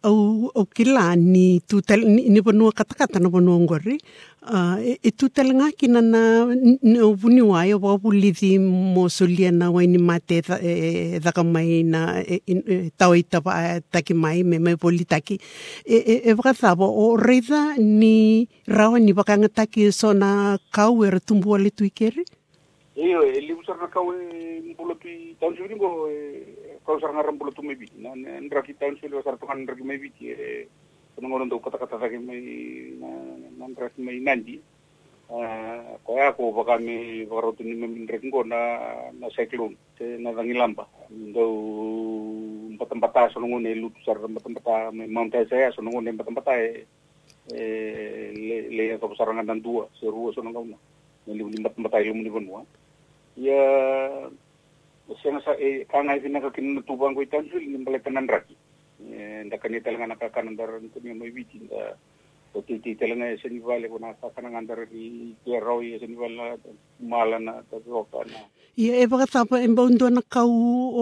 au 0.04 0.52
au 0.56 0.66
kila 0.66 1.16
ni 1.16 1.62
tutel 1.62 2.06
ni, 2.06 2.30
ni 2.30 2.40
vanua 2.40 2.72
katakata 2.72 3.20
na 3.20 3.30
vanua 3.30 3.60
ngori. 3.60 4.02
Uh, 4.42 4.82
e, 4.82 4.98
e 5.04 5.12
tutel 5.12 5.54
nga 5.54 5.70
kina 5.72 6.02
na 6.02 6.46
no 6.82 7.14
vuni 7.14 7.42
wai 7.42 7.74
o 7.74 7.80
wapulithi 7.80 8.58
mo 8.58 9.06
solia 9.10 9.52
na 9.52 9.70
waini 9.70 9.98
mate 10.02 10.42
tha, 10.42 10.58
e, 10.58 11.20
thaka 11.22 11.44
mai 11.44 11.84
na 11.84 12.22
e, 12.26 12.42
e, 12.48 12.90
tau 12.98 13.14
i 13.14 13.22
tapa 13.22 13.80
taki 13.92 14.14
mai 14.14 14.42
me 14.44 14.58
me 14.58 14.76
poli 14.78 15.06
taki. 15.06 15.38
E, 15.86 15.96
e, 15.96 16.16
e 16.26 16.34
wakathabo 16.34 16.90
o 16.90 17.18
reitha 17.18 17.78
ni 17.78 18.50
rawa 18.68 19.00
ni 19.00 19.14
wakanga 19.14 19.50
taki 19.50 19.92
so 19.92 20.14
na 20.14 20.58
kau 20.72 21.06
era 21.06 21.20
ratumbua 21.20 21.62
le 21.62 21.70
tuikere 21.70 22.26
Iyo, 23.02 23.26
e 23.26 23.42
libu 23.42 23.66
sarna 23.66 23.90
kau 23.90 24.14
e 24.14 24.62
mpulo 24.62 24.94
tui 25.02 25.34
tahun 25.42 25.58
sini 25.58 25.74
bo 25.74 26.06
kau 26.86 27.02
sarna 27.02 27.26
ram 27.26 27.34
mpulo 27.34 27.50
tu 27.50 27.66
mebi. 27.66 27.90
Na 27.98 28.14
ndra 28.14 28.62
ki 28.62 28.78
tahun 28.78 28.94
sini 29.02 29.18
sar 29.26 29.42
tukan 29.42 29.66
ndra 29.66 29.74
ki 29.74 29.82
mebi 29.82 30.14
e 30.22 30.70
penongono 31.18 31.50
ndo 31.50 31.58
kata 31.58 31.82
kata 31.82 31.98
lagi 31.98 32.22
mai 32.22 32.94
na 33.02 33.10
na 33.58 33.66
ndra 33.74 33.90
ki 33.90 34.06
mai 34.06 34.22
nandi. 34.22 34.62
Ko 36.06 36.14
ya 36.14 36.30
ko 36.38 36.54
baka 36.54 36.78
me 36.78 37.26
baka 37.26 37.58
tu 37.58 37.64
ni 37.66 37.74
mebi 37.74 38.06
ndra 38.06 38.22
ngo 38.22 38.46
na 38.46 38.60
na 39.18 39.28
cyclone 39.34 39.82
te 39.98 40.06
na 40.22 40.30
dangi 40.38 40.54
lamba. 40.54 40.86
Ndo 41.10 41.46
mbata 42.78 42.94
mbata 42.96 43.34
sono 43.34 43.50
ngone 43.50 43.82
lutu 43.82 43.98
sar 44.06 44.22
mbata 44.30 44.50
mbata 44.50 44.92
me 44.94 45.10
mountain 45.10 45.50
saya 45.50 45.74
sono 45.74 45.90
ngone 45.90 46.14
mbata 46.14 46.30
mbata 46.30 46.54
e 46.54 46.86
le 47.50 48.70
le 48.70 49.00
ka 49.02 49.10
sarangan 49.18 49.50
dan 49.50 49.62
dua 49.66 49.90
seru 49.98 50.30
sono 50.38 50.54
ngona. 50.54 50.78
Nili 51.26 51.50
mbata 51.58 51.82
mbata 51.82 51.98
ilmu 51.98 52.22
ni 52.22 52.30
bonua 52.30 52.62
ya 53.42 53.62
usia 55.10 55.42
sa 55.42 55.58
e 55.58 55.90
kanga 55.90 56.14
ifina 56.18 56.38
ka 56.38 56.54
kin 56.54 56.78
tu 56.86 56.94
bang 56.94 57.18
ko 57.18 57.26
itan 57.26 57.50
suli 57.50 57.74
ngale 57.74 57.98
tenan 58.06 58.30
raki 58.30 58.54
nda 59.46 59.58
kan 59.58 59.74
ita 59.74 59.90
lenga 59.90 60.14
naka 60.14 60.30
kan 60.30 60.54
ndar 60.54 60.78
ni 60.78 60.94
kun 60.94 61.18
mo 61.18 61.26
ibi 61.26 61.50
nda 61.66 61.98
to 62.54 62.62
ti 62.68 62.78
ti 62.84 62.94
telenga 63.00 63.32
e 63.34 63.40
seni 63.42 63.60
vale 63.64 63.90
ko 63.90 63.98
na 63.98 64.14
sa 64.22 64.30
kan 64.30 64.46
ngandar 64.46 64.86
ni 64.94 65.34
ke 65.42 65.58
roi 65.58 65.96
e 65.96 66.00
seni 66.00 66.16
vale 66.20 66.60
mala 67.02 67.40
na 67.40 67.66
ta 67.66 67.82
roka 67.82 68.22
na. 68.28 68.46
Ya 68.78 68.94
e 69.02 69.08
baka 69.08 69.26
sapa 69.26 69.64
en 69.64 69.74
bondo 69.76 70.06
na 70.12 70.22
kau 70.22 70.52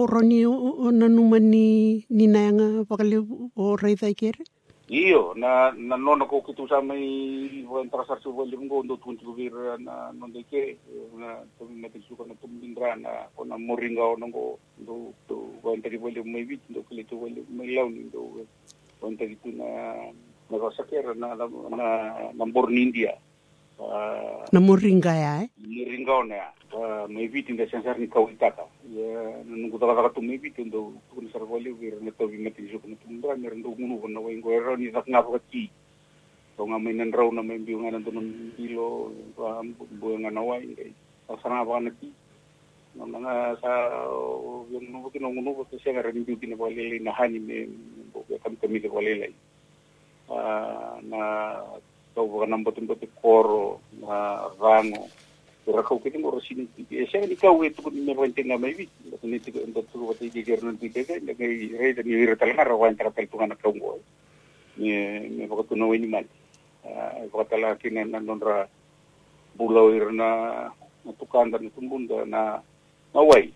o 0.00 0.06
roni 0.06 0.46
o 0.46 0.88
na 0.90 1.06
numani 1.10 2.06
ni 2.08 2.26
nanga 2.26 2.86
pakale 2.88 3.20
o 3.56 3.76
rei 3.76 3.98
kere 4.14 4.42
Io, 4.90 5.38
na, 5.38 5.70
na 5.70 5.94
non 5.94 6.18
ako 6.18 6.50
kitusama 6.50 6.98
iwan 6.98 7.86
para 7.86 8.02
sa 8.10 8.18
suwal 8.18 8.50
yung 8.50 8.66
gondo 8.66 8.98
tun 8.98 9.14
tugir 9.14 9.54
na 9.78 10.10
non 10.10 10.34
de 10.34 10.42
ke 10.42 10.82
na 11.14 11.46
tumi 11.54 11.78
natin 11.78 12.02
suka 12.10 12.26
na 12.26 12.34
tumindra 12.34 12.98
na 12.98 13.30
ko 13.38 13.46
na 13.46 13.54
moringa 13.54 14.02
o 14.02 14.18
nango 14.18 14.58
do 14.82 15.14
do 15.30 15.54
wan 15.62 15.78
tagi 15.78 15.94
wal 15.94 16.10
yung 16.10 16.34
may 16.34 16.42
bit 16.42 16.58
do 16.66 16.82
kili 16.90 17.06
tu 17.06 17.22
wal 17.22 17.30
yung 17.30 17.46
may 17.54 17.70
law 17.70 17.86
ni 17.86 18.10
do 18.10 18.42
wan 18.98 19.14
tu 19.14 19.30
na 19.54 20.10
na 20.50 20.56
kasakir 20.58 21.06
na 21.14 21.38
na 21.38 21.86
na 22.34 22.44
born 22.50 22.74
India. 22.74 23.14
Ah, 23.78 24.42
na 24.50 24.58
moringa 24.58 25.14
ya 25.14 25.32
eh? 25.46 25.48
Moringa 25.54 26.18
na 26.26 26.34
ya 26.34 26.48
maivity 27.08 27.58
asany 27.58 28.06
kaitaka 28.06 28.64
nangotalakaka 29.46 30.14
tomaivity 30.14 30.70
dau 30.70 30.94
tukana 31.10 31.32
saravaliu 31.32 31.74
rnatavi 31.74 32.38
matizukana 32.38 32.96
tumdra 33.02 33.36
mirandau 33.36 33.74
gunuvana 33.74 34.20
waingo 34.20 34.52
erau 34.54 34.76
ni 34.76 34.90
nakngavaka 34.90 35.42
ti 35.50 35.70
tonga 36.56 36.78
mainan 36.78 37.10
rau 37.10 37.32
na 37.32 37.42
maimbiunga 37.42 37.90
na 37.90 38.04
tunan 38.04 38.54
kilo 38.54 39.10
buenga 39.98 40.30
na 40.30 40.42
wai 40.42 40.94
sarangavaka 41.42 41.80
na 41.80 41.90
ti 41.90 42.08
nanga 42.94 43.54
sa 43.58 43.70
yung 44.70 44.86
nuvo 44.90 45.10
kino 45.10 45.30
nuvo 45.30 45.66
kasi 45.66 45.90
nga 45.90 46.06
rin 46.06 46.22
beauty 46.22 46.46
na 46.46 46.58
walilay 46.58 46.98
na 47.02 47.14
hani 47.14 47.38
me 47.38 47.66
kami 48.42 48.56
kami 48.62 48.78
na 48.78 48.90
walilay 48.94 49.32
na 51.06 51.20
tawag 52.14 52.42
ka 52.42 52.46
ng 52.46 52.62
batong 52.66 52.90
koro 53.18 53.82
na 53.98 54.46
rango 54.58 55.06
rakhawkilingo 55.72 56.30
rasini 56.30 56.68
shani 57.06 57.36
kawe 57.36 57.70
tukun 57.70 57.94
me 58.04 58.14
wentenga 58.14 58.58
maybe 58.58 58.88
ni 59.22 59.40
ndo 59.66 59.82
tu 59.92 60.08
wati 60.08 60.30
di 60.30 60.42
gernon 60.42 60.78
ti 60.78 60.90
tege 60.90 61.20
ne 61.20 61.34
kai 61.34 61.70
reda 61.78 62.02
ni 62.02 62.26
reta 62.26 62.46
la 62.46 62.64
ra 62.64 62.74
wan 62.74 62.96
tra 62.96 63.10
peltu 63.10 63.36
ni 64.76 64.90
eh. 64.90 65.28
me 65.30 65.46
wakatu 65.46 65.76
no 65.76 65.92
ini 65.94 66.06
mal 66.06 66.24
ah, 66.84 67.12
e 67.20 67.28
wakatala 67.32 67.76
kina 67.76 68.04
na 68.04 68.20
nonra 68.20 68.68
bulau 69.56 69.92
irna 69.92 70.72
na 71.04 71.12
tukan 71.18 71.50
dan 71.50 71.70
tumbunda 71.70 72.24
na 72.24 72.62
na 73.14 73.20
wai. 73.20 73.52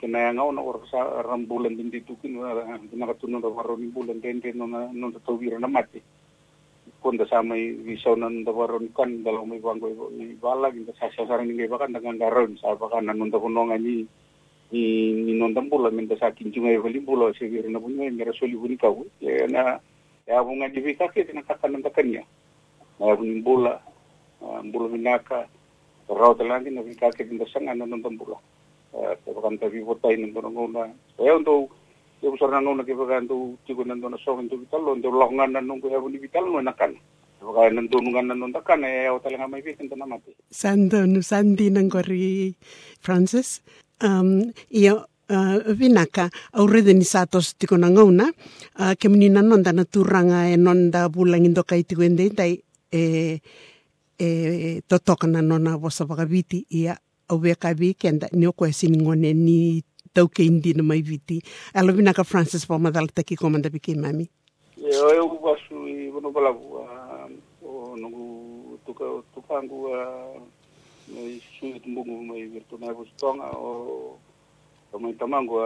Kina 0.00 0.32
nga 0.32 0.42
ona 0.42 0.60
or 0.64 0.80
sa 0.88 1.22
rambulan 1.22 1.76
din 1.76 1.90
ditukin 1.90 2.40
na 2.40 2.78
den 2.80 4.40
den 4.40 4.56
na 4.56 4.88
non 4.92 5.12
na 5.60 5.68
mati 5.68 6.00
Kunda 7.04 7.28
sa 7.28 7.44
may 7.44 7.76
visaw 7.84 8.16
nan 8.16 8.48
dawaron 8.48 8.88
kan 8.96 9.20
dalaw 9.20 9.44
may 9.44 9.60
bangko 9.60 10.08
ni. 10.16 10.32
Balag 10.40 10.72
inda 10.72 10.96
sa 10.96 11.12
sa 11.12 11.28
sarang 11.28 11.52
ni 11.52 11.68
bakan 11.68 11.92
dengan 11.92 12.16
garon 12.16 12.56
sa 12.56 12.72
bakan 12.72 13.12
nanon 13.12 13.28
da 13.28 13.36
kunonga 13.36 13.76
ni. 13.76 14.08
Ni 14.72 15.12
ni 15.12 15.36
non 15.36 15.52
tambula 15.52 15.92
minta 15.92 16.16
sa 16.16 16.32
kinjungay 16.32 16.80
bali 16.80 17.04
bulo 17.04 17.28
siguro 17.36 17.68
na 17.68 17.76
bunyo 17.76 18.08
mera 18.08 18.32
soli 18.32 18.56
buni 18.56 18.80
kau. 18.80 19.04
Na 19.52 19.76
ya 20.24 20.40
bunga 20.40 20.72
di 20.72 20.80
vikake 20.80 21.28
tinakatan 21.28 21.84
ng 21.84 21.92
kanya 21.92 22.24
na 22.96 23.12
buning 23.12 23.44
bola 23.44 23.76
bola 24.72 24.88
minaka. 24.88 25.44
Raw 26.08 26.32
talangi 26.32 26.72
na 26.72 26.80
vikake 26.80 27.28
din 27.28 27.36
dasang 27.36 27.68
ano 27.68 27.84
ng 27.84 28.00
tambula 28.00 28.40
pero 28.94 29.42
kan 29.42 29.58
tabi 29.58 29.82
votay 29.82 30.14
ng 30.14 30.30
ngona 30.30 30.94
kaya 31.18 31.34
untuk 31.34 31.74
ya 32.24 32.32
besar 32.32 32.48
na 32.48 32.64
nuna 32.64 32.88
kiba 32.88 33.04
kan 33.04 33.28
tu 33.28 33.60
tigo 33.68 33.84
nan 33.84 34.00
dona 34.00 34.16
song 34.24 34.48
tu 34.48 34.56
vitalo 34.56 34.96
ndo 34.96 35.12
longan 35.12 35.52
nan 35.52 35.68
nung 35.68 35.84
kuya 35.84 36.00
buni 36.00 36.16
vitalo 36.16 36.48
no 36.56 36.64
nakan 36.64 36.96
kaya 37.44 37.68
nan 37.76 37.92
dunungan 37.92 38.32
nan 38.32 38.48
takan 38.48 38.88
eh 38.88 39.04
ya 39.04 39.20
talaga 39.20 39.44
may 39.44 39.60
bitin 39.60 39.92
to 39.92 39.96
na 40.00 40.08
mati 40.08 40.32
sando 40.48 41.04
no 41.04 41.20
sandi 41.20 41.68
nang 41.68 41.92
kori 41.92 42.56
Francis 43.04 43.60
um 44.00 44.48
ia 44.72 44.96
uh, 44.96 45.56
vinaka 45.76 46.32
aurede 46.56 46.96
ni 46.96 47.04
satos 47.04 47.52
tiko 47.60 47.76
na 47.76 47.92
ngauna 47.92 48.32
uh, 48.80 48.96
ke 48.96 49.12
menina 49.12 49.44
nonda 49.44 49.76
na 49.76 49.84
turanga 49.84 50.48
e 50.48 50.56
nonda 50.56 51.12
bulang 51.12 51.44
indo 51.44 51.60
kai 51.68 51.84
tiko 51.84 52.00
ende 52.00 52.32
dai 52.32 52.56
e 52.88 53.02
e 54.16 54.28
totoka 54.88 55.28
na 55.28 55.44
nona 55.44 55.76
vosa 55.76 56.08
viti 56.24 56.64
ia 56.72 56.96
au 57.28 57.40
ka 57.60 57.76
vi 57.76 57.92
kenda 57.92 58.28
ni 58.32 58.48
ko 58.52 58.64
sini 58.72 59.00
ngone 59.00 59.36
ni 59.36 59.84
tau 60.14 60.30
ke 60.30 60.46
indi 60.46 60.70
na 60.78 60.86
mai 60.86 61.02
viti 61.02 61.42
alo 61.74 61.90
vinaka 61.90 62.22
Francis 62.22 62.62
pa 62.70 62.78
madal 62.78 63.10
taki 63.10 63.34
komanda 63.34 63.66
biki 63.66 63.98
mami 63.98 64.30
yo 64.78 65.10
eu 65.10 65.26
vasu 65.42 65.90
i 65.90 66.06
bono 66.14 66.30
balabu 66.30 66.86
o 67.66 67.96
nungu 67.98 68.78
tuka 68.86 69.04
tukangu 69.34 69.90
mai 71.10 71.42
suit 71.58 71.82
mbungu 71.86 72.22
mai 72.30 72.46
virtuna 72.46 72.94
bustonga 72.94 73.50
o 73.58 74.20
mai 75.02 75.12
tamango 75.18 75.58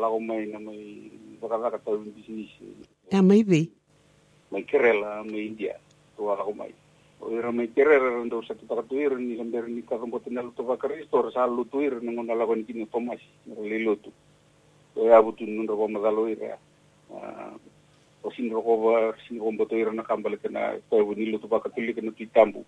lago 0.00 0.20
mai 0.20 0.44
na 0.52 0.60
mai 0.60 1.08
baka 1.40 1.80
tau 1.80 1.96
bisnis 2.04 2.52
ya 3.08 3.24
mai 3.24 3.40
vi 3.40 3.72
mai 4.52 4.62
kerela 4.68 5.24
mai 5.24 5.48
India 5.48 5.80
tu 6.16 6.28
lago 6.28 6.52
mai 6.52 6.76
o 7.24 7.32
ira 7.32 7.50
mai 7.52 7.72
kerela 7.72 8.20
ndo 8.24 8.42
sa 8.44 8.54
tu 8.54 8.68
tuir 8.68 9.16
ni 9.16 9.36
samber 9.40 9.64
ni 9.68 9.80
ka 9.82 9.96
kampo 9.96 10.20
tinal 10.20 10.52
tu 10.52 10.62
ba 10.62 10.76
kristo 10.76 11.30
sa 11.32 11.48
lu 11.48 11.64
tuir 11.64 12.02
nang 12.04 12.20
na 12.20 12.36
lago 12.36 12.52
ni 12.54 12.68
kini 12.68 12.84
Thomas 12.92 13.20
ni 13.48 13.78
lutu 13.80 14.12
o 14.96 15.08
ya 15.08 15.24
butu 15.24 15.48
nundo 15.48 15.72
ko 15.72 15.88
magalo 15.88 16.28
ira 16.28 16.60
o 18.20 18.28
sin 18.36 18.52
ro 18.52 18.60
ko 18.60 18.72
ba 18.76 19.16
sin 19.24 19.40
ko 19.40 19.48
mboto 19.52 19.72
ira 19.72 19.88
na 19.92 20.04
kambal 20.04 20.36
kana 20.36 20.76
ko 20.92 21.00
ni 21.16 21.32
lutu 21.32 21.48
ba 21.48 21.64
katuli 21.64 21.96
kana 21.96 22.12
titambu 22.12 22.60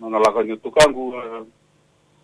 na 0.00 0.18
lago 0.18 0.40
ni 0.40 0.56
tukangu 0.56 1.12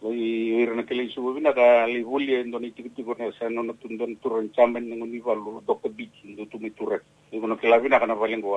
Lai 0.05 0.61
ira 0.61 0.75
na 0.77 0.83
kele 0.85 1.09
suwa 1.09 1.33
bina 1.33 1.53
ka 1.57 1.87
li 1.89 2.05
hulia 2.05 2.45
ndo 2.45 2.59
ni 2.61 2.77
tiki 2.77 2.93
tiko 2.93 3.17
na 3.17 3.33
sa 3.41 3.49
no 3.49 3.65
tundon 3.73 4.17
turan 4.21 4.53
chamen 4.53 4.85
ngo 4.85 5.07
ni 5.07 5.17
valu 5.17 5.65
dokta 5.65 5.89
bichi 5.89 6.29
ndo 6.29 6.45
tu 6.45 6.61
mi 6.61 6.69
turat. 6.77 7.01
Iko 7.33 7.47
na 7.49 7.57
kela 7.57 7.81
bina 7.81 7.97
kana 7.97 8.13
valengo 8.13 8.53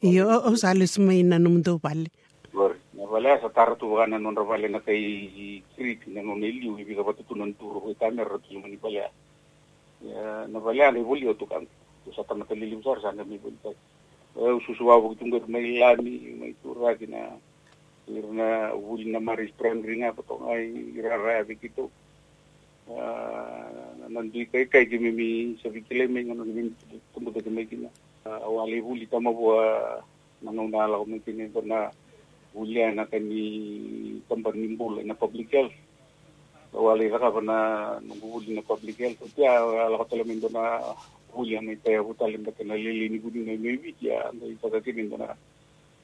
Iyo, 0.00 0.32
o 0.32 0.56
salis 0.56 0.96
may 0.96 1.20
nanumdo 1.20 1.76
pali. 1.76 2.08
Gor, 2.56 2.72
wala 2.96 3.36
sa 3.36 3.52
taratugan 3.52 4.08
na 4.08 4.16
nun 4.16 4.32
pala 4.32 4.64
na 4.64 4.80
kay 4.80 5.60
Creek 5.76 6.08
na 6.08 6.24
nun 6.24 6.40
iliw, 6.40 6.80
ibig 6.80 6.96
ka 6.96 7.04
patutunan 7.04 7.52
turo 7.60 7.84
kay 7.84 8.00
Tanner, 8.00 8.24
at 8.24 8.40
yung 8.48 8.64
manipala. 8.64 9.12
Nabalya, 10.48 10.88
naibuli 10.88 11.28
o 11.28 11.36
tukang. 11.36 11.68
Sa 12.16 12.24
tamataliliw 12.24 12.80
sar, 12.80 13.04
sana 13.04 13.28
may 13.28 13.36
bulitan. 13.36 13.76
Susuwawag 14.64 15.20
itong 15.20 15.36
gato 15.36 15.52
may 15.52 15.76
lami, 15.76 16.32
may 16.32 16.56
turagi 16.64 17.04
na 17.04 17.36
na 18.08 18.72
uli 18.72 19.04
na 19.06 19.20
maris 19.20 19.52
primary 19.52 20.00
nga 20.00 20.16
po 20.16 20.24
ay 20.48 20.96
irarabi 20.96 21.60
kito. 21.60 21.92
Uh, 22.90 24.08
nandoy 24.10 24.48
kay 24.50 24.66
kay 24.66 24.82
gimimi 24.88 25.54
sa 25.62 25.70
bikilay 25.70 26.10
may 26.10 26.26
nga 26.26 26.34
nung 26.34 26.48
gimimi 26.48 26.74
tumutok 27.14 27.46
may 27.52 27.68
gina. 27.68 27.92
Uh, 28.20 28.36
awali 28.44 28.80
huli 28.80 29.08
tama 29.08 29.32
bua 29.32 30.04
manau 30.44 30.68
na 30.68 30.84
la 30.84 31.00
mungkin 31.00 31.40
itu 31.40 31.64
na 31.64 31.88
hulia 32.52 32.92
na 32.92 33.08
kami 33.08 34.20
tempat 34.28 34.52
nimbul 34.52 35.00
na 35.00 35.16
public 35.16 35.48
health. 35.48 35.72
Awali 36.76 37.08
raka 37.08 37.32
bana 37.32 37.56
nunggu 38.04 38.28
huli 38.28 38.52
na 38.52 38.62
public 38.62 39.00
health. 39.00 39.24
Dia 39.32 39.56
la 39.64 39.96
kotele 39.96 40.28
mendo 40.28 40.52
na 40.52 40.84
hulia 41.32 41.64
na 41.64 41.72
ita 41.72 41.96
ya 41.96 42.04
hutali 42.04 42.36
mbaka 42.36 42.60
na 42.64 42.76
lili 42.76 43.08
ni 43.08 43.18
gudu 43.18 43.40
na 43.40 43.56
mewi 43.56 43.96
dia 43.96 44.28
na 44.36 44.44
ita 44.46 44.68
kaki 44.68 44.92
mendo 44.92 45.16
na 45.16 45.32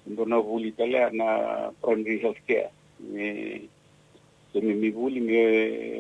mendo 0.09 0.25
na 0.25 0.37
huli 0.41 0.73
tala 0.73 1.13
na 1.13 1.27
primary 1.85 2.17
health 2.19 2.41
care. 2.49 2.73
Ni 3.01 3.69
Demi 4.57 4.73
mi 4.73 4.89
buli 4.89 5.21
mi 5.21 5.37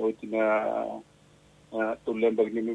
oitina 0.01 0.41
tulen 2.09 2.33
bagi 2.33 2.57
mi. 2.57 2.73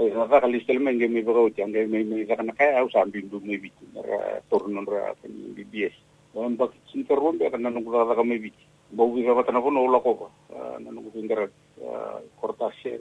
Te 0.00 0.08
sa 0.16 0.40
ka 0.40 0.48
listel 0.48 0.80
men 0.80 0.96
ge 0.96 1.12
mi 1.12 1.20
bago 1.20 1.52
ti 1.52 1.60
ange 1.60 1.84
me 1.84 2.00
me 2.00 2.24
ka 2.24 2.40
na 2.40 2.56
kaya 2.56 2.80
au 2.80 2.88
sambi 2.88 3.20
ndu 3.20 3.36
me 3.44 3.60
bitu 3.60 3.84
ra 4.00 4.40
tornon 4.48 4.88
ra 4.88 5.12
ka 5.12 5.28
ni 5.28 5.52
di 5.52 5.64
bies 5.68 5.92
don 6.32 6.56
bak 6.56 6.72
sinter 6.88 7.20
ron 7.20 7.36
be 7.36 7.52
ka 7.52 7.60
na 7.60 7.68
nung 7.68 7.84
ra 7.84 8.16
ka 8.16 8.24
me 8.24 8.40
biti 8.40 8.64
bo 8.96 9.04
wi 9.12 9.28
ka 9.28 9.44
ta 9.44 9.52
na 9.52 9.60
ko 9.60 9.68
no 9.68 9.84
la 9.92 10.00
ko 10.00 10.32
na 10.80 10.88
nung 10.88 11.12
pindara 11.12 11.44
kortase 12.40 12.96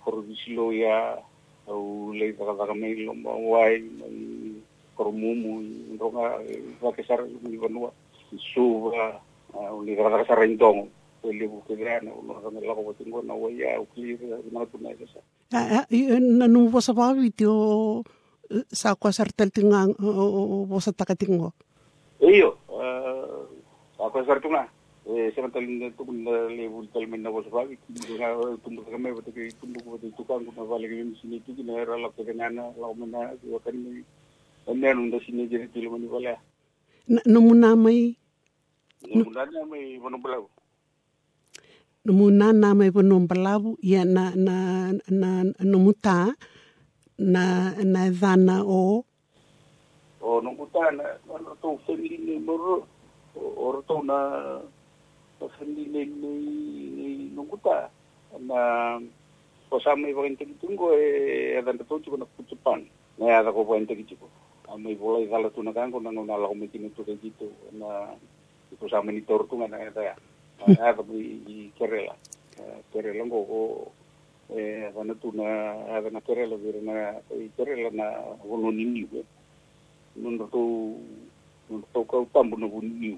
korvisilo 0.00 0.72
ya 0.72 1.20
au 1.68 2.08
le 2.16 2.32
ka 2.40 2.56
ka 2.56 2.72
me 2.72 2.96
lo 2.96 3.12
wai 3.52 3.84
kormumu 4.96 5.60
ronga 6.00 6.40
va 6.80 6.90
ke 6.96 7.04
sar 7.04 7.20
ni 7.28 7.60
vanua 7.60 7.92
suva 8.56 9.20
uli 9.76 9.92
kara 9.92 10.24
sa 10.24 10.40
rendong 10.40 10.88
pele 11.20 11.44
bu 11.52 11.60
ke 11.68 11.76
grana 11.76 12.08
uno 12.16 12.40
ka 12.40 12.48
mela 12.48 12.72
ko 12.72 12.96
tingo 12.96 13.20
na 13.20 13.36
waya 13.36 13.76
u 13.76 13.84
clear 13.92 14.40
na 14.48 14.64
tu 14.72 14.80
na 14.80 14.96
nanu 15.52 16.68
vosa 16.68 16.92
vavi 16.92 17.30
tio 17.30 18.02
sa 18.72 18.94
kua 18.94 19.10
eh, 19.10 19.16
sartal 19.16 19.50
tinga 19.50 19.86
vosa 20.68 20.92
takatingo. 20.92 21.52
Iyo, 22.20 22.56
a 23.98 24.10
kua 24.10 24.24
sartunga. 24.24 24.68
Sena 25.34 25.50
talin 25.50 25.92
tukun 25.98 26.24
le 26.24 26.68
vul 26.68 26.86
talmin 26.92 27.22
na 27.22 27.30
vosa 27.30 27.50
vavi. 27.50 27.76
Nga 27.90 28.58
tumbuk 28.64 28.88
kame 28.90 29.12
vatu 29.12 29.32
ki 29.32 29.52
tumbuk 29.60 29.84
vatu 29.84 30.12
tukang 30.16 30.44
kuna 30.46 30.64
vale 30.64 30.88
ki 30.88 30.94
vim 30.94 31.14
sini 31.20 31.40
tuki 31.40 31.62
na 31.64 31.80
era 31.82 31.96
lak 31.98 32.16
tekanana 32.16 32.72
lau 32.80 32.94
mana 32.94 33.34
kiwa 33.40 33.58
kani 33.60 34.04
kanya 34.64 34.88
eh, 34.88 34.94
nunda 34.94 35.18
sini 35.26 35.48
jiri 35.48 35.68
tilu 35.68 35.90
mani 35.90 36.06
vale. 36.06 36.36
Namuna 37.26 37.76
mai? 37.76 38.16
Namuna 39.02 39.66
mai 39.66 39.98
vanu 39.98 40.18
bulau. 40.22 40.48
Namuna 42.02 42.50
na 42.50 42.74
may 42.74 42.90
panong 42.90 43.30
balaw 43.30 43.78
ya 43.78 44.02
na 44.02 44.34
na 44.34 44.90
na 45.06 45.46
numuta 45.62 46.34
na 47.14 47.70
na 47.78 48.10
dana 48.10 48.58
o. 48.66 49.06
O 50.18 50.42
nung 50.42 50.58
kuta 50.58 50.90
na 50.90 51.14
ano 51.30 51.54
to 51.62 51.78
family 51.86 52.18
ni 52.18 52.42
moro 52.42 52.90
o 53.38 53.78
to 53.86 54.02
na 54.02 54.18
family 55.46 55.86
ni 55.86 56.02
ni 56.10 57.30
nung 57.30 57.46
kuta 57.46 57.86
na 58.50 58.98
kasama 59.70 60.10
ibang 60.10 60.34
tunggo 60.58 60.98
eh 60.98 61.54
adan 61.62 61.78
to 61.78 62.02
chuko 62.02 62.18
na 62.18 62.26
kutupan. 62.34 62.82
Na 63.14 63.46
ada 63.46 63.54
ko 63.54 63.62
puente 63.62 63.94
gitu 63.94 64.18
may 64.74 64.98
boleh 64.98 65.30
kalau 65.30 65.54
tu 65.54 65.62
nakan 65.62 65.94
ko 65.94 66.02
nang 66.02 66.18
nala 66.26 66.50
ko 66.50 66.58
mitin 66.58 66.90
to 66.98 67.06
gitu 67.06 67.46
na 67.78 68.10
ito 68.74 68.90
sa 68.90 69.06
ni 69.06 69.22
tortu 69.22 69.54
nga 69.54 69.70
na 69.70 69.86
ita 69.86 70.02
ya 70.02 70.18
هذا 70.68 71.04
كريلا 71.78 72.14
كريلا 72.94 73.24
نغوغو 73.24 73.86
هذا 74.50 75.14
تونا 75.22 75.48
هذا 75.98 76.10
نكريلا 76.10 76.56
غيرنا 76.56 77.22
كريلا 77.58 77.90
نا 77.90 78.36
غنوني 78.48 78.84
نيو 78.84 79.24
نونتو 80.16 80.62
نونتو 81.70 82.04
كاو 82.04 82.26
تامبو 82.34 82.56
نغوني 82.56 82.88
نيو 83.00 83.16